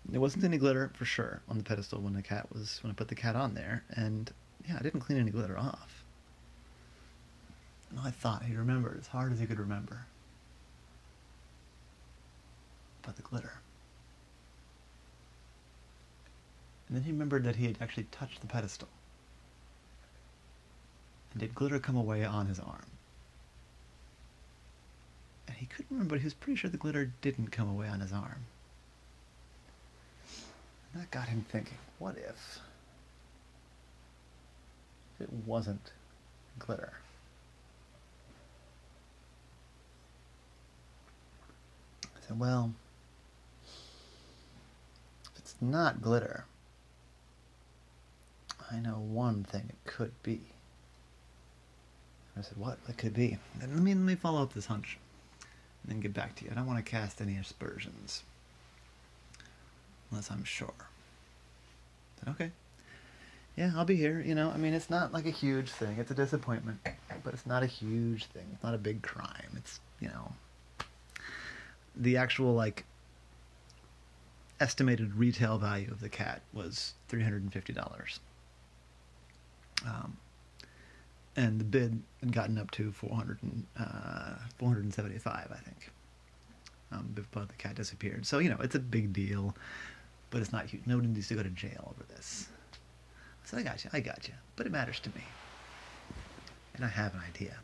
There 0.09 0.21
wasn't 0.21 0.45
any 0.45 0.57
glitter 0.57 0.89
for 0.93 1.03
sure 1.03 1.41
on 1.49 1.57
the 1.57 1.63
pedestal 1.63 1.99
when 1.99 2.13
the 2.13 2.21
cat 2.21 2.47
was 2.53 2.79
when 2.81 2.91
I 2.91 2.93
put 2.93 3.09
the 3.09 3.15
cat 3.15 3.35
on 3.35 3.55
there, 3.55 3.83
and 3.89 4.31
yeah, 4.67 4.77
I 4.79 4.83
didn't 4.83 5.01
clean 5.01 5.19
any 5.19 5.31
glitter 5.31 5.57
off. 5.57 6.03
And 7.89 7.99
I 7.99 8.11
thought 8.11 8.43
he 8.43 8.55
remembered 8.55 8.97
as 8.99 9.07
hard 9.07 9.33
as 9.33 9.39
he 9.39 9.45
could 9.45 9.59
remember. 9.59 10.05
But 13.01 13.15
the 13.15 13.21
glitter. 13.21 13.53
And 16.87 16.95
then 16.95 17.03
he 17.03 17.11
remembered 17.11 17.43
that 17.43 17.57
he 17.57 17.65
had 17.65 17.77
actually 17.81 18.07
touched 18.11 18.39
the 18.39 18.47
pedestal. 18.47 18.87
And 21.31 21.41
did 21.41 21.53
glitter 21.53 21.79
come 21.79 21.97
away 21.97 22.23
on 22.23 22.47
his 22.47 22.59
arm? 22.59 22.85
And 25.47 25.57
he 25.57 25.65
couldn't 25.65 25.91
remember, 25.91 26.15
but 26.15 26.19
he 26.19 26.25
was 26.25 26.33
pretty 26.33 26.57
sure 26.57 26.69
the 26.69 26.77
glitter 26.77 27.11
didn't 27.21 27.51
come 27.51 27.69
away 27.69 27.87
on 27.87 27.99
his 27.99 28.13
arm. 28.13 28.45
That 30.97 31.11
got 31.11 31.27
him 31.27 31.45
thinking, 31.47 31.77
what 31.99 32.17
if 32.17 32.59
it 35.19 35.29
wasn't 35.45 35.91
glitter? 36.57 36.93
I 42.03 42.27
said, 42.27 42.39
well, 42.39 42.73
if 45.23 45.37
it's 45.37 45.55
not 45.61 46.01
glitter, 46.01 46.45
I 48.71 48.79
know 48.79 48.95
one 48.95 49.43
thing 49.43 49.65
it 49.69 49.89
could 49.89 50.11
be. 50.23 50.41
I 52.35 52.41
said, 52.41 52.57
what? 52.57 52.79
What 52.85 52.97
could 52.97 53.13
be? 53.13 53.37
let 53.59 53.69
me, 53.69 53.93
let 53.93 54.03
me 54.03 54.15
follow 54.15 54.41
up 54.41 54.53
this 54.53 54.65
hunch 54.65 54.97
and 55.83 55.91
then 55.91 55.99
get 55.99 56.15
back 56.15 56.35
to 56.37 56.45
you. 56.45 56.51
I 56.51 56.55
don't 56.55 56.65
want 56.65 56.83
to 56.83 56.91
cast 56.91 57.21
any 57.21 57.37
aspersions 57.37 58.23
unless 60.11 60.31
I'm 60.31 60.43
sure. 60.43 60.73
okay. 62.29 62.51
Yeah, 63.55 63.71
I'll 63.75 63.85
be 63.85 63.95
here. 63.95 64.21
You 64.25 64.35
know, 64.35 64.51
I 64.51 64.57
mean, 64.57 64.73
it's 64.73 64.89
not 64.89 65.11
like 65.13 65.25
a 65.25 65.31
huge 65.31 65.71
thing. 65.71 65.97
It's 65.97 66.11
a 66.11 66.15
disappointment, 66.15 66.79
but 67.23 67.33
it's 67.33 67.45
not 67.45 67.63
a 67.63 67.65
huge 67.65 68.25
thing. 68.25 68.45
It's 68.53 68.63
not 68.63 68.75
a 68.75 68.77
big 68.77 69.01
crime. 69.01 69.51
It's, 69.55 69.79
you 69.99 70.09
know, 70.09 70.33
the 71.95 72.17
actual, 72.17 72.53
like, 72.53 72.85
estimated 74.59 75.15
retail 75.15 75.57
value 75.57 75.89
of 75.91 76.01
the 76.01 76.09
cat 76.09 76.41
was 76.53 76.93
$350. 77.09 78.19
Um, 79.85 80.17
and 81.35 81.59
the 81.59 81.63
bid 81.63 82.01
had 82.21 82.31
gotten 82.33 82.57
up 82.57 82.71
to 82.71 82.91
400 82.91 83.39
and, 83.43 83.65
uh, 83.79 84.35
475, 84.59 85.51
I 85.51 85.55
think. 85.57 85.91
um, 86.91 87.09
before 87.13 87.45
the 87.45 87.53
cat 87.55 87.75
disappeared. 87.75 88.25
So 88.25 88.39
you 88.39 88.49
know 88.49 88.57
it's 88.61 88.75
a 88.75 88.79
big 88.79 89.11
deal, 89.13 89.55
but 90.29 90.41
it's 90.41 90.51
not 90.51 90.65
huge. 90.65 90.83
Nobody 90.85 91.07
needs 91.07 91.27
to 91.29 91.35
go 91.35 91.43
to 91.43 91.49
jail 91.49 91.93
over 91.93 92.03
this. 92.13 92.47
I 93.43 93.47
said, 93.47 93.59
I 93.59 93.63
got 93.63 93.83
you, 93.83 93.89
I 93.93 93.99
got 93.99 94.27
you, 94.27 94.33
but 94.55 94.65
it 94.65 94.71
matters 94.71 94.99
to 95.01 95.09
me, 95.09 95.23
and 96.75 96.83
I 96.83 96.89
have 96.89 97.13
an 97.13 97.21
idea. 97.27 97.57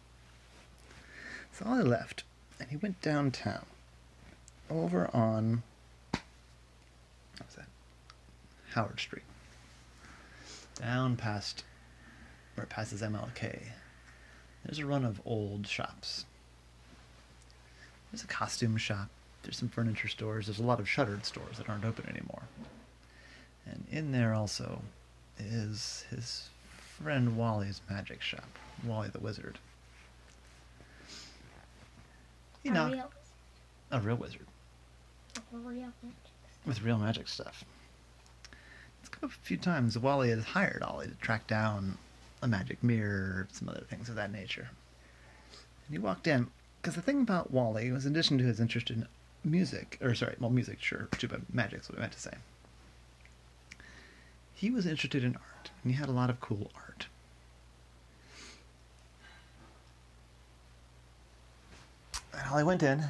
So 1.52 1.66
I 1.68 1.82
left, 1.82 2.24
and 2.60 2.70
he 2.70 2.78
went 2.78 3.02
downtown, 3.02 3.66
over 4.70 5.10
on 5.14 5.64
that? 7.56 7.68
Howard 8.72 9.00
Street, 9.00 9.24
down 10.80 11.16
past 11.16 11.64
where 12.56 12.64
it 12.64 12.70
passes 12.70 13.02
MLK. 13.02 13.60
There's 14.64 14.80
a 14.80 14.86
run 14.86 15.04
of 15.04 15.22
old 15.26 15.68
shops. 15.68 16.26
There's 18.12 18.24
a 18.24 18.28
costume 18.28 18.78
shop. 18.78 19.10
There's 19.44 19.58
some 19.58 19.70
furniture 19.70 20.08
stores. 20.08 20.48
There's 20.48 20.60
a 20.60 20.64
lot 20.64 20.80
of 20.80 20.90
shuttered 20.90 21.26
stores 21.26 21.58
that 21.58 21.70
aren't 21.70 21.86
open 21.86 22.10
anymore. 22.10 22.44
And 23.66 23.86
in 23.92 24.12
there 24.12 24.34
also 24.34 24.82
is 25.38 26.06
his 26.10 26.50
friend 27.02 27.38
Wally's 27.38 27.82
magic 27.90 28.22
shop, 28.22 28.48
Wally 28.86 29.10
the 29.10 29.20
Wizard. 29.20 29.60
You 32.64 32.72
A 32.72 32.74
know, 32.74 32.92
real, 32.92 33.12
a 33.92 34.00
real 34.00 34.16
wizard 34.16 34.48
a 35.54 35.58
real 35.58 35.94
with 36.66 36.82
real 36.82 36.98
magic 36.98 37.28
stuff. 37.28 37.64
It's 39.02 39.10
come 39.10 39.30
up 39.30 39.36
a 39.36 39.46
few 39.46 39.58
times. 39.58 39.98
Wally 39.98 40.30
has 40.30 40.44
hired 40.44 40.82
Ollie 40.82 41.08
to 41.08 41.16
track 41.16 41.48
down 41.48 41.98
a 42.42 42.48
magic 42.48 42.84
mirror, 42.84 43.48
some 43.52 43.70
other 43.70 43.84
things 43.90 44.10
of 44.10 44.16
that 44.16 44.32
nature. 44.32 44.70
And 45.88 45.92
he 45.92 45.98
walked 45.98 46.28
in 46.28 46.48
because 46.82 46.96
the 46.96 47.02
thing 47.02 47.22
about 47.22 47.52
Wally 47.52 47.92
was, 47.92 48.06
in 48.06 48.14
addition 48.14 48.38
to 48.38 48.44
his 48.44 48.60
interest 48.60 48.90
in 48.90 49.08
music, 49.44 49.98
or 50.02 50.16
sorry, 50.16 50.36
well, 50.40 50.50
music, 50.50 50.82
sure, 50.82 51.08
too, 51.18 51.28
but 51.28 51.42
magic's 51.54 51.90
what 51.90 51.98
I 51.98 52.02
meant 52.02 52.14
to 52.14 52.20
say. 52.20 52.34
He 54.54 54.70
was 54.70 54.86
interested 54.86 55.24
in 55.24 55.36
art, 55.36 55.72
and 55.84 55.94
he 55.94 56.00
had 56.00 56.10
a 56.10 56.14
lot 56.14 56.30
of 56.30 56.40
cool 56.40 56.72
art. 56.76 57.08
And 62.34 62.50
Ollie 62.52 62.64
went 62.64 62.84
in, 62.84 63.04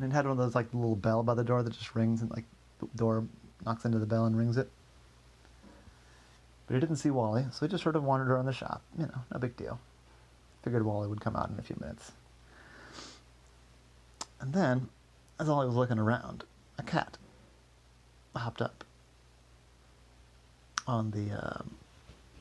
and 0.00 0.12
had 0.12 0.24
one 0.24 0.32
of 0.32 0.38
those 0.38 0.54
like 0.54 0.72
little 0.72 0.96
bell 0.96 1.22
by 1.22 1.34
the 1.34 1.44
door 1.44 1.62
that 1.62 1.72
just 1.72 1.94
rings 1.94 2.22
and 2.22 2.30
like 2.30 2.44
the 2.80 2.86
door 2.96 3.24
knocks 3.64 3.84
into 3.84 3.98
the 3.98 4.06
bell 4.06 4.26
and 4.26 4.36
rings 4.36 4.56
it. 4.56 4.70
But 6.66 6.74
he 6.74 6.80
didn't 6.80 6.96
see 6.96 7.10
Wally, 7.10 7.44
so 7.52 7.66
he 7.66 7.70
just 7.70 7.82
sort 7.82 7.96
of 7.96 8.04
wandered 8.04 8.30
around 8.30 8.46
the 8.46 8.52
shop. 8.52 8.82
You 8.98 9.06
know, 9.06 9.18
no 9.32 9.38
big 9.38 9.56
deal. 9.56 9.78
Figured 10.62 10.84
Wally 10.84 11.08
would 11.08 11.20
come 11.20 11.36
out 11.36 11.50
in 11.50 11.58
a 11.58 11.62
few 11.62 11.76
minutes. 11.80 12.12
And 14.42 14.52
then, 14.52 14.88
as 15.38 15.48
I 15.48 15.64
was 15.64 15.76
looking 15.76 16.00
around, 16.00 16.42
a 16.76 16.82
cat 16.82 17.16
hopped 18.34 18.60
up 18.60 18.82
on 20.84 21.12
the, 21.12 21.30
um, 21.30 21.70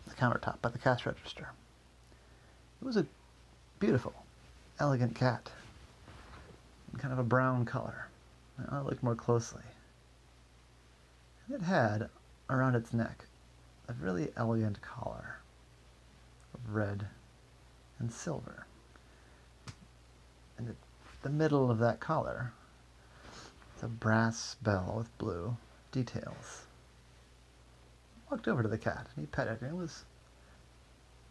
the 0.08 0.15
countertop 0.15 0.60
by 0.63 0.70
the 0.70 0.79
cash 0.79 1.05
register. 1.05 1.50
It 2.81 2.86
was 2.86 2.98
a 2.98 3.05
beautiful, 3.79 4.13
elegant 4.79 5.13
cat 5.13 5.51
in 6.91 6.98
kind 6.98 7.13
of 7.13 7.20
a 7.20 7.24
brown 7.24 7.65
color. 7.65 8.08
And 8.58 8.67
I 8.72 8.81
looked 8.81 9.03
more 9.03 9.15
closely. 9.15 9.62
And 11.46 11.62
it 11.62 11.63
had 11.63 12.10
around 12.50 12.74
its 12.74 12.93
neck 12.93 13.25
a 13.88 13.93
really 13.93 14.31
elegant 14.36 14.81
collar 14.81 15.38
of 16.55 16.74
red 16.74 17.05
and 18.00 18.12
silver. 18.12 18.65
The 21.24 21.30
middle 21.30 21.70
of 21.70 21.80
that 21.80 22.00
collar 22.00 22.51
is 23.78 23.84
a 23.84 23.88
brass 23.88 24.56
bell 24.62 24.96
with 24.98 25.18
blue 25.18 25.56
details. 25.92 26.66
Walked 28.30 28.48
over 28.48 28.63
to 28.63 28.70
the 28.70 28.78
cat 28.78 29.08
and 29.16 29.24
he 29.24 29.28
petted 29.28 29.54
it. 29.54 29.62
And 29.62 29.72
it 29.72 29.78
was 29.78 30.06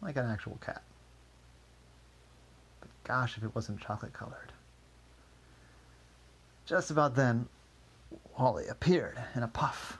like 0.01 0.15
an 0.15 0.25
actual 0.25 0.57
cat. 0.61 0.83
But 2.79 2.89
gosh, 3.03 3.37
if 3.37 3.43
it 3.43 3.53
wasn't 3.53 3.81
chocolate 3.81 4.13
colored. 4.13 4.53
Just 6.65 6.91
about 6.91 7.15
then, 7.15 7.49
Wally 8.37 8.67
appeared 8.67 9.19
in 9.35 9.43
a 9.43 9.47
puff 9.47 9.97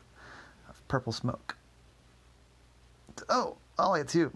of 0.70 0.88
purple 0.88 1.12
smoke. 1.12 1.58
Oh, 3.30 3.58
Ollie, 3.78 4.02
it's 4.02 4.16
you. 4.16 4.32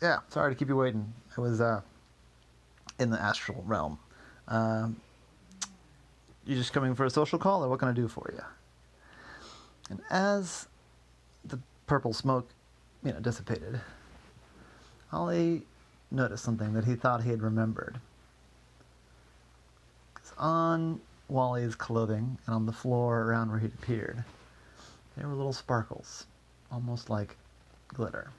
Yeah, 0.00 0.18
sorry 0.28 0.52
to 0.52 0.58
keep 0.58 0.68
you 0.68 0.76
waiting. 0.76 1.12
I 1.36 1.40
was 1.40 1.60
uh, 1.60 1.80
in 2.98 3.10
the 3.10 3.20
astral 3.20 3.62
realm. 3.66 3.98
Um, 4.48 4.96
you 6.44 6.56
just 6.56 6.72
coming 6.72 6.94
for 6.94 7.04
a 7.04 7.10
social 7.10 7.38
call, 7.38 7.64
or 7.64 7.68
what 7.68 7.78
can 7.78 7.88
I 7.88 7.92
do 7.92 8.08
for 8.08 8.30
you? 8.32 8.42
And 9.90 10.00
as 10.10 10.66
the 11.44 11.58
purple 11.86 12.12
smoke, 12.12 12.48
you 13.04 13.12
know, 13.12 13.20
dissipated, 13.20 13.80
Ollie 15.12 15.62
noticed 16.10 16.44
something 16.44 16.72
that 16.74 16.84
he 16.84 16.94
thought 16.94 17.22
he 17.22 17.30
had 17.30 17.42
remembered. 17.42 18.00
'Cause 20.14 20.32
on 20.38 21.00
Wally's 21.28 21.74
clothing 21.74 22.38
and 22.46 22.54
on 22.54 22.66
the 22.66 22.72
floor 22.72 23.22
around 23.22 23.50
where 23.50 23.58
he'd 23.58 23.74
appeared, 23.74 24.24
there 25.16 25.28
were 25.28 25.34
little 25.34 25.52
sparkles, 25.52 26.26
almost 26.70 27.08
like 27.08 27.36
glitter. 27.88 28.30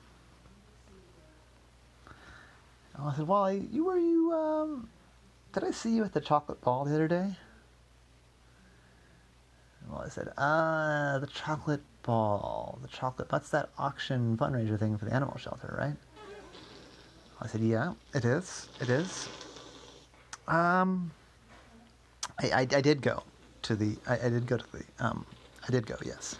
And 2.95 3.07
I 3.07 3.15
said, 3.15 3.27
Wally, 3.27 3.67
you 3.72 3.86
were 3.86 3.98
you 3.98 4.33
um 4.33 4.89
did 5.53 5.63
I 5.63 5.72
see 5.72 5.95
you 5.95 6.03
at 6.03 6.13
the 6.13 6.22
chocolate 6.22 6.62
ball 6.62 6.83
the 6.86 6.93
other 6.95 7.07
day? 7.07 7.36
Well, 9.89 10.01
I 10.01 10.10
said, 10.10 10.29
ah, 10.38 11.17
the 11.19 11.27
chocolate 11.27 11.83
ball. 12.01 12.79
The 12.81 12.88
chocolate, 12.88 13.29
that's 13.29 13.50
that 13.50 13.69
auction 13.77 14.38
fundraiser 14.38 14.79
thing 14.79 14.98
for 14.98 15.05
the 15.05 15.13
animal 15.13 15.38
shelter, 15.38 15.75
right? 15.77 15.95
I 17.41 17.48
said, 17.48 17.62
yeah, 17.62 17.93
it 18.13 18.25
is. 18.25 18.69
It 18.81 18.89
is. 18.89 19.27
Um, 20.48 21.12
I, 22.39 22.51
I, 22.51 22.60
I 22.62 22.81
did 22.81 23.01
go 23.01 23.24
to 23.63 23.75
the, 23.75 23.98
I, 24.07 24.25
I 24.25 24.29
did 24.29 24.48
go 24.48 24.57
to 24.57 24.65
the, 24.72 24.83
um, 25.00 25.25
I 25.67 25.72
did 25.72 25.86
go, 25.86 25.95
yes. 26.03 26.36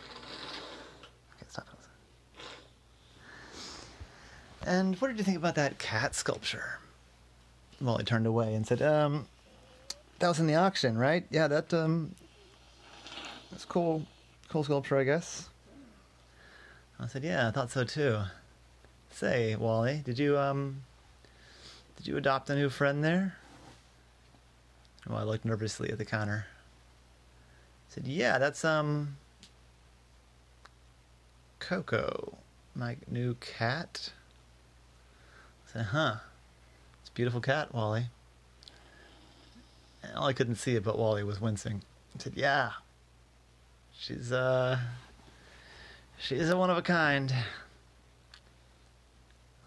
Okay, 1.36 1.46
stop. 1.50 1.68
And 4.66 5.00
what 5.02 5.10
did 5.10 5.18
you 5.18 5.24
think 5.24 5.38
about 5.38 5.56
that 5.56 5.78
cat 5.78 6.16
sculpture? 6.16 6.80
Well, 7.82 7.98
I 8.00 8.04
turned 8.04 8.28
away 8.28 8.54
and 8.54 8.66
said, 8.66 8.82
um, 8.82 9.28
that 10.20 10.28
was 10.28 10.40
in 10.40 10.48
the 10.48 10.56
auction, 10.56 10.98
right? 10.98 11.26
Yeah, 11.30 11.48
that, 11.48 11.74
um, 11.74 12.16
that's 13.52 13.66
cool, 13.66 14.06
cool 14.50 14.64
sculpture, 14.64 14.98
I 14.98 15.04
guess. 15.04 15.50
I 17.00 17.08
said, 17.08 17.24
yeah, 17.24 17.48
I 17.48 17.52
thought 17.52 17.72
so 17.72 17.84
too. 17.84 18.20
Say, 19.12 19.56
Wally, 19.56 20.02
did 20.06 20.18
you, 20.18 20.38
um, 20.38 20.84
did 21.98 22.08
you 22.08 22.18
adopt 22.18 22.50
a 22.50 22.56
new 22.56 22.70
friend 22.70 23.04
there? 23.04 23.36
Well, 25.08 25.18
I 25.18 25.24
looked 25.24 25.44
nervously 25.44 25.92
at 25.92 25.98
the 25.98 26.06
counter. 26.06 26.46
I 27.90 27.94
said, 27.94 28.08
yeah, 28.08 28.38
that's, 28.38 28.64
um, 28.64 29.18
Coco, 31.60 32.38
my 32.76 32.98
new 33.10 33.36
cat. 33.36 34.12
I 35.68 35.72
said, 35.74 35.86
huh, 35.88 36.16
beautiful 37.14 37.42
cat, 37.42 37.74
Wally. 37.74 38.06
And 40.04 40.16
Ollie 40.16 40.34
couldn't 40.34 40.56
see 40.56 40.76
it, 40.76 40.84
but 40.84 40.98
Wally 40.98 41.24
was 41.24 41.40
wincing. 41.40 41.82
I 42.16 42.24
said, 42.24 42.34
yeah, 42.36 42.72
she's, 43.98 44.32
uh, 44.32 44.80
she's 46.18 46.50
a 46.50 46.58
one 46.58 46.70
of 46.70 46.78
a 46.78 46.82
kind. 46.82 47.34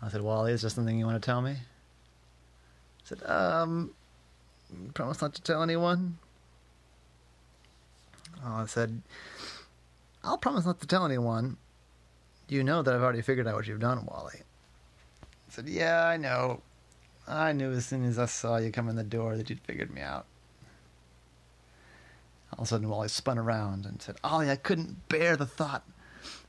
I 0.03 0.09
said, 0.09 0.23
Wally, 0.23 0.53
is 0.53 0.63
there 0.63 0.71
something 0.71 0.99
you 0.99 1.07
want 1.07 1.21
to 1.21 1.27
tell 1.27 1.41
me? 1.41 1.53
I 1.53 3.05
said, 3.05 3.23
um, 3.25 3.93
promise 4.95 5.23
not 5.23 5.35
to 5.35 5.43
tell 5.43 5.63
anyone. 5.63 6.19
Oh, 8.45 8.63
I 8.63 8.67
said, 8.67 9.01
I'll 10.23 10.39
promise 10.39 10.67
not 10.67 10.81
to 10.81 10.87
tell 10.87 11.05
anyone. 11.05 11.57
You 12.49 12.63
know 12.63 12.83
that 12.83 12.95
I've 12.95 13.03
already 13.03 13.23
figured 13.23 13.47
out 13.49 13.55
what 13.55 13.67
you've 13.67 13.81
done, 13.81 14.07
Wally. 14.07 14.41
I 15.23 15.51
said, 15.51 15.69
Yeah, 15.69 16.07
I 16.07 16.17
know. 16.17 16.61
I 17.29 17.53
knew 17.53 17.73
as 17.73 17.87
soon 17.87 18.05
as 18.05 18.19
I 18.19 18.27
saw 18.27 18.57
you 18.57 18.71
come 18.71 18.89
in 18.89 18.97
the 18.97 19.03
door 19.03 19.37
that 19.37 19.51
you'd 19.51 19.61
figured 19.61 19.93
me 19.93 20.01
out. 20.01 20.27
All 22.53 22.61
of 22.61 22.65
a 22.65 22.67
sudden, 22.69 22.89
Wally 22.89 23.09
spun 23.09 23.39
around 23.39 23.85
and 23.85 24.01
said, 24.01 24.17
Ollie, 24.23 24.51
I 24.51 24.57
couldn't 24.57 25.09
bear 25.09 25.37
the 25.37 25.47
thought 25.47 25.85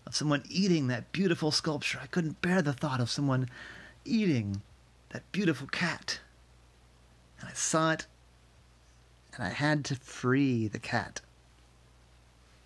of 0.05 0.15
someone 0.15 0.43
eating 0.50 0.88
that 0.88 1.12
beautiful 1.12 1.51
sculpture. 1.51 2.00
I 2.01 2.07
couldn't 2.07 2.41
bear 2.41 2.62
the 2.62 2.74
thought 2.74 3.00
of 3.00 3.10
someone 3.10 3.50
eating 4.05 4.62
that 5.10 5.29
beautiful 5.31 5.67
cat. 5.67 6.19
And 7.39 7.50
I 7.50 7.53
saw 7.53 7.91
it, 7.91 8.05
and 9.36 9.43
I 9.43 9.50
had 9.50 9.84
to 9.86 9.96
free 9.96 10.67
the 10.67 10.79
cat. 10.79 11.22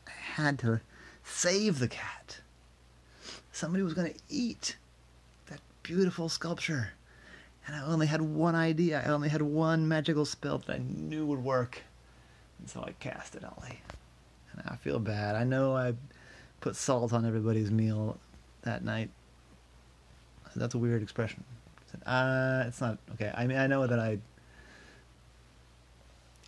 I 0.08 0.12
had 0.12 0.60
to 0.60 0.82
save 1.24 1.80
the 1.80 1.88
cat. 1.88 2.42
Somebody 3.52 3.84
was 3.84 3.94
going 3.94 4.14
to 4.14 4.20
eat 4.30 4.76
that 5.48 5.62
beautiful 5.84 6.30
sculpture. 6.30 6.92
And 7.68 7.76
I 7.76 7.86
only 7.86 8.08
had 8.08 8.22
one 8.22 8.56
idea. 8.56 9.04
I 9.06 9.10
only 9.10 9.30
had 9.30 9.42
one 9.42 9.88
magical 9.88 10.26
spell 10.26 10.58
that 10.60 10.74
I 10.74 10.80
knew 10.80 11.26
would 11.28 11.44
work. 11.44 11.80
And 12.60 12.70
so 12.70 12.82
I 12.82 12.94
cast 13.00 13.36
it, 13.36 13.44
Ollie. 13.44 13.82
And 14.52 14.64
I 14.68 14.76
feel 14.76 15.00
bad. 15.00 15.36
I 15.36 15.44
know 15.44 15.76
I 15.76 15.94
put 16.60 16.76
salt 16.76 17.14
on 17.14 17.26
everybody's 17.26 17.72
meal 17.72 18.18
that 18.64 18.84
night. 18.84 19.10
That's 20.56 20.76
a 20.76 20.78
weird 20.78 21.02
expression. 21.02 21.44
Uh, 22.06 22.64
it's 22.68 22.82
not 22.82 22.98
okay. 23.14 23.32
I 23.34 23.48
mean, 23.48 23.58
I 23.58 23.68
know 23.68 23.86
that 23.88 24.00
I 24.00 24.20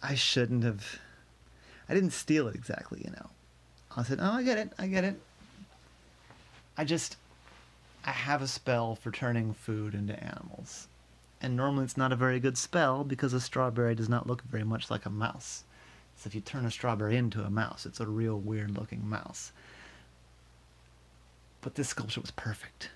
I 0.02 0.16
shouldn't 0.16 0.64
have. 0.64 1.00
I 1.88 1.94
didn't 1.94 2.12
steal 2.12 2.48
it 2.48 2.56
exactly, 2.56 3.02
you 3.04 3.12
know. 3.12 3.30
I 3.96 4.04
said, 4.04 4.20
oh, 4.22 4.32
I 4.32 4.44
get 4.44 4.58
it, 4.58 4.72
I 4.80 4.88
get 4.88 5.04
it. 5.04 5.20
I 6.78 6.84
just, 6.84 7.18
I 8.04 8.12
have 8.12 8.42
a 8.42 8.48
spell 8.48 8.96
for 8.96 9.12
turning 9.12 9.54
food 9.54 9.94
into 9.94 10.22
animals. 10.22 10.88
And 11.44 11.58
normally 11.58 11.84
it's 11.84 11.98
not 11.98 12.14
a 12.14 12.16
very 12.16 12.40
good 12.40 12.58
spell 12.58 13.04
because 13.04 13.34
a 13.34 13.42
strawberry 13.42 13.96
does 13.96 14.08
not 14.08 14.26
look 14.26 14.44
very 14.44 14.64
much 14.64 14.90
like 14.90 15.06
a 15.06 15.10
mouse. 15.10 15.66
So 16.16 16.28
if 16.28 16.36
you 16.36 16.40
turn 16.40 16.66
a 16.66 16.72
strawberry 16.72 17.18
into 17.18 17.44
a 17.44 17.50
mouse, 17.50 17.86
it's 17.86 18.00
a 18.00 18.08
real 18.08 18.40
weird 18.40 18.72
looking 18.72 19.08
mouse. 19.08 19.52
But 21.60 21.76
this 21.76 21.90
sculpture 21.90 22.22
was 22.22 22.32
perfect. 22.32 22.92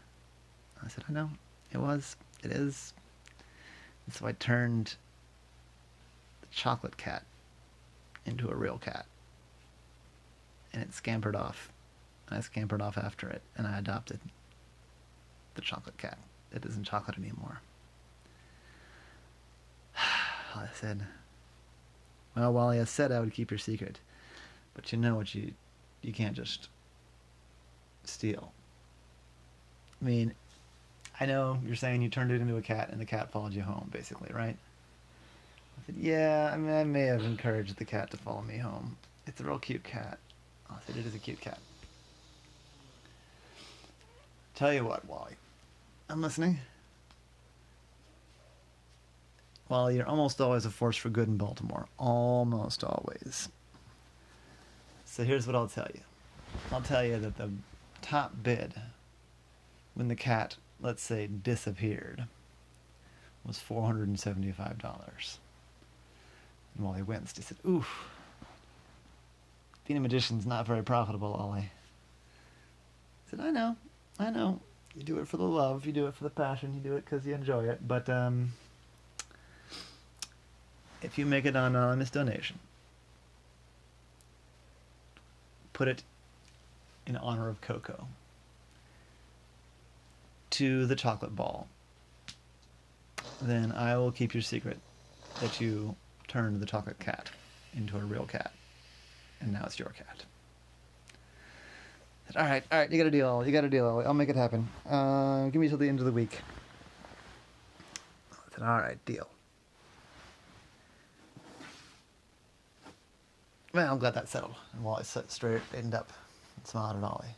I 0.81 0.87
said, 0.87 1.03
I 1.09 1.11
know, 1.11 1.31
it 1.73 1.79
was, 1.79 2.15
it 2.41 2.51
is. 2.51 2.93
And 4.05 4.15
so 4.15 4.25
I 4.25 4.31
turned 4.31 4.95
the 6.39 6.47
chocolate 6.49 6.95
cat 6.95 7.23
into 8.25 8.49
a 8.49 8.55
real 8.55 8.77
cat. 8.77 9.07
And 10.71 10.81
it 10.81 10.93
scampered 10.93 11.35
off. 11.35 11.69
I 12.29 12.39
scampered 12.39 12.81
off 12.81 12.97
after 12.97 13.27
it, 13.27 13.41
and 13.57 13.67
I 13.67 13.77
adopted 13.77 14.19
the 15.55 15.61
chocolate 15.61 15.97
cat. 15.97 16.17
It 16.53 16.65
isn't 16.65 16.85
chocolate 16.85 17.17
anymore. 17.17 17.61
I 20.55 20.67
said, 20.73 21.01
Well, 22.35 22.53
Wally, 22.53 22.79
I 22.79 22.85
said 22.85 23.11
I 23.11 23.19
would 23.19 23.33
keep 23.33 23.51
your 23.51 23.57
secret. 23.57 23.99
But 24.73 24.91
you 24.91 24.97
know 24.97 25.15
what 25.15 25.33
you 25.33 25.53
you 26.01 26.13
can't 26.13 26.35
just 26.35 26.69
steal. 28.03 28.51
I 30.01 30.05
mean, 30.05 30.33
I 31.19 31.25
know 31.25 31.59
you're 31.65 31.75
saying 31.75 32.01
you 32.01 32.09
turned 32.09 32.31
it 32.31 32.41
into 32.41 32.57
a 32.57 32.61
cat 32.61 32.89
and 32.91 33.01
the 33.01 33.05
cat 33.05 33.31
followed 33.31 33.53
you 33.53 33.63
home, 33.63 33.89
basically, 33.91 34.29
right? 34.33 34.55
I 34.55 35.85
said, 35.85 35.95
Yeah, 35.97 36.51
I 36.53 36.57
mean, 36.57 36.73
I 36.73 36.83
may 36.83 37.03
have 37.03 37.23
encouraged 37.23 37.77
the 37.77 37.85
cat 37.85 38.11
to 38.11 38.17
follow 38.17 38.41
me 38.41 38.57
home. 38.57 38.97
It's 39.25 39.41
a 39.41 39.43
real 39.43 39.59
cute 39.59 39.83
cat. 39.83 40.19
I 40.69 40.75
said, 40.85 40.97
It 40.97 41.05
is 41.05 41.15
a 41.15 41.19
cute 41.19 41.41
cat. 41.41 41.59
Tell 44.55 44.73
you 44.73 44.85
what, 44.85 45.05
Wally. 45.05 45.35
I'm 46.09 46.21
listening. 46.21 46.59
Well, 49.69 49.91
you're 49.91 50.07
almost 50.07 50.39
always 50.39 50.65
a 50.65 50.69
force 50.69 50.95
for 50.95 51.09
good 51.09 51.27
in 51.27 51.37
Baltimore. 51.37 51.87
Almost 51.97 52.83
always. 52.83 53.49
So 55.05 55.23
here's 55.23 55.45
what 55.45 55.55
I'll 55.55 55.67
tell 55.67 55.87
you. 55.93 56.01
I'll 56.71 56.81
tell 56.81 57.03
you 57.03 57.17
that 57.19 57.37
the 57.37 57.49
top 58.01 58.31
bid 58.41 58.73
when 59.93 60.07
the 60.07 60.15
cat, 60.15 60.55
let's 60.79 61.03
say, 61.03 61.27
disappeared 61.27 62.25
was 63.45 63.61
$475. 63.67 65.37
And 66.75 66.85
Wally 66.85 67.01
winced. 67.01 67.37
He 67.37 67.43
said, 67.43 67.57
Oof. 67.67 68.09
Being 69.87 69.97
a 69.97 70.01
magician's 70.01 70.45
not 70.45 70.67
very 70.67 70.83
profitable, 70.83 71.33
Ollie. 71.33 71.61
I 71.61 73.29
said, 73.29 73.39
I 73.39 73.51
know. 73.51 73.75
I 74.19 74.29
know. 74.29 74.59
You 74.95 75.03
do 75.03 75.19
it 75.19 75.27
for 75.27 75.37
the 75.37 75.43
love, 75.43 75.85
you 75.85 75.93
do 75.93 76.07
it 76.07 76.15
for 76.15 76.23
the 76.23 76.29
passion, 76.29 76.73
you 76.73 76.79
do 76.79 76.95
it 76.95 77.05
because 77.05 77.25
you 77.25 77.33
enjoy 77.35 77.65
it. 77.65 77.87
But 77.87 78.09
um, 78.09 78.51
if 81.01 81.17
you 81.17 81.25
make 81.25 81.45
an 81.45 81.55
anonymous 81.55 82.09
donation, 82.09 82.59
put 85.73 85.87
it 85.87 86.03
in 87.05 87.15
honor 87.17 87.49
of 87.49 87.61
Coco 87.61 88.07
to 90.49 90.85
the 90.85 90.95
chocolate 90.95 91.35
ball, 91.35 91.67
then 93.41 93.71
I 93.71 93.97
will 93.97 94.11
keep 94.11 94.33
your 94.33 94.41
secret 94.41 94.79
that 95.39 95.61
you 95.61 95.95
turned 96.27 96.59
the 96.59 96.65
chocolate 96.65 96.99
cat 96.99 97.29
into 97.75 97.95
a 97.97 97.99
real 97.99 98.25
cat, 98.25 98.51
and 99.39 99.53
now 99.53 99.63
it's 99.65 99.77
your 99.77 99.89
cat. 99.89 100.25
All 102.35 102.43
right, 102.43 102.63
all 102.71 102.79
right, 102.79 102.91
you 102.91 102.97
got 102.97 103.07
a 103.07 103.11
deal. 103.11 103.43
You 103.45 103.53
got 103.53 103.63
a 103.63 103.69
deal. 103.69 104.03
I'll 104.05 104.13
make 104.13 104.27
it 104.27 104.35
happen. 104.35 104.67
Uh, 104.89 105.45
give 105.45 105.61
me 105.61 105.69
till 105.69 105.77
the 105.77 105.87
end 105.87 105.99
of 105.99 106.05
the 106.05 106.11
week. 106.11 106.39
Said, 108.53 108.63
all 108.65 108.79
right, 108.79 108.97
deal. 109.05 109.29
Well, 113.77 113.93
I'm 113.93 113.99
glad 113.99 114.15
that's 114.15 114.31
settled. 114.31 114.55
And 114.73 114.83
Wally 114.83 115.03
sat 115.03 115.29
straight, 115.29 115.61
straightened 115.67 115.93
up, 115.93 116.11
and 116.55 116.65
smiled 116.65 116.97
at 116.97 117.03
Ollie. 117.03 117.35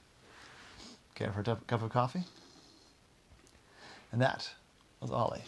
Care 1.14 1.34
for 1.34 1.42
a 1.42 1.58
cup 1.68 1.82
of 1.82 1.90
coffee? 1.90 2.24
And 4.14 4.22
that 4.22 4.50
was 5.02 5.12
Ollie 5.12 5.44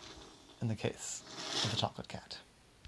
in 0.61 0.67
the 0.67 0.75
case 0.75 1.23
of 1.63 1.71
the 1.71 1.77
chocolate 1.77 2.09
cat. 2.09 2.39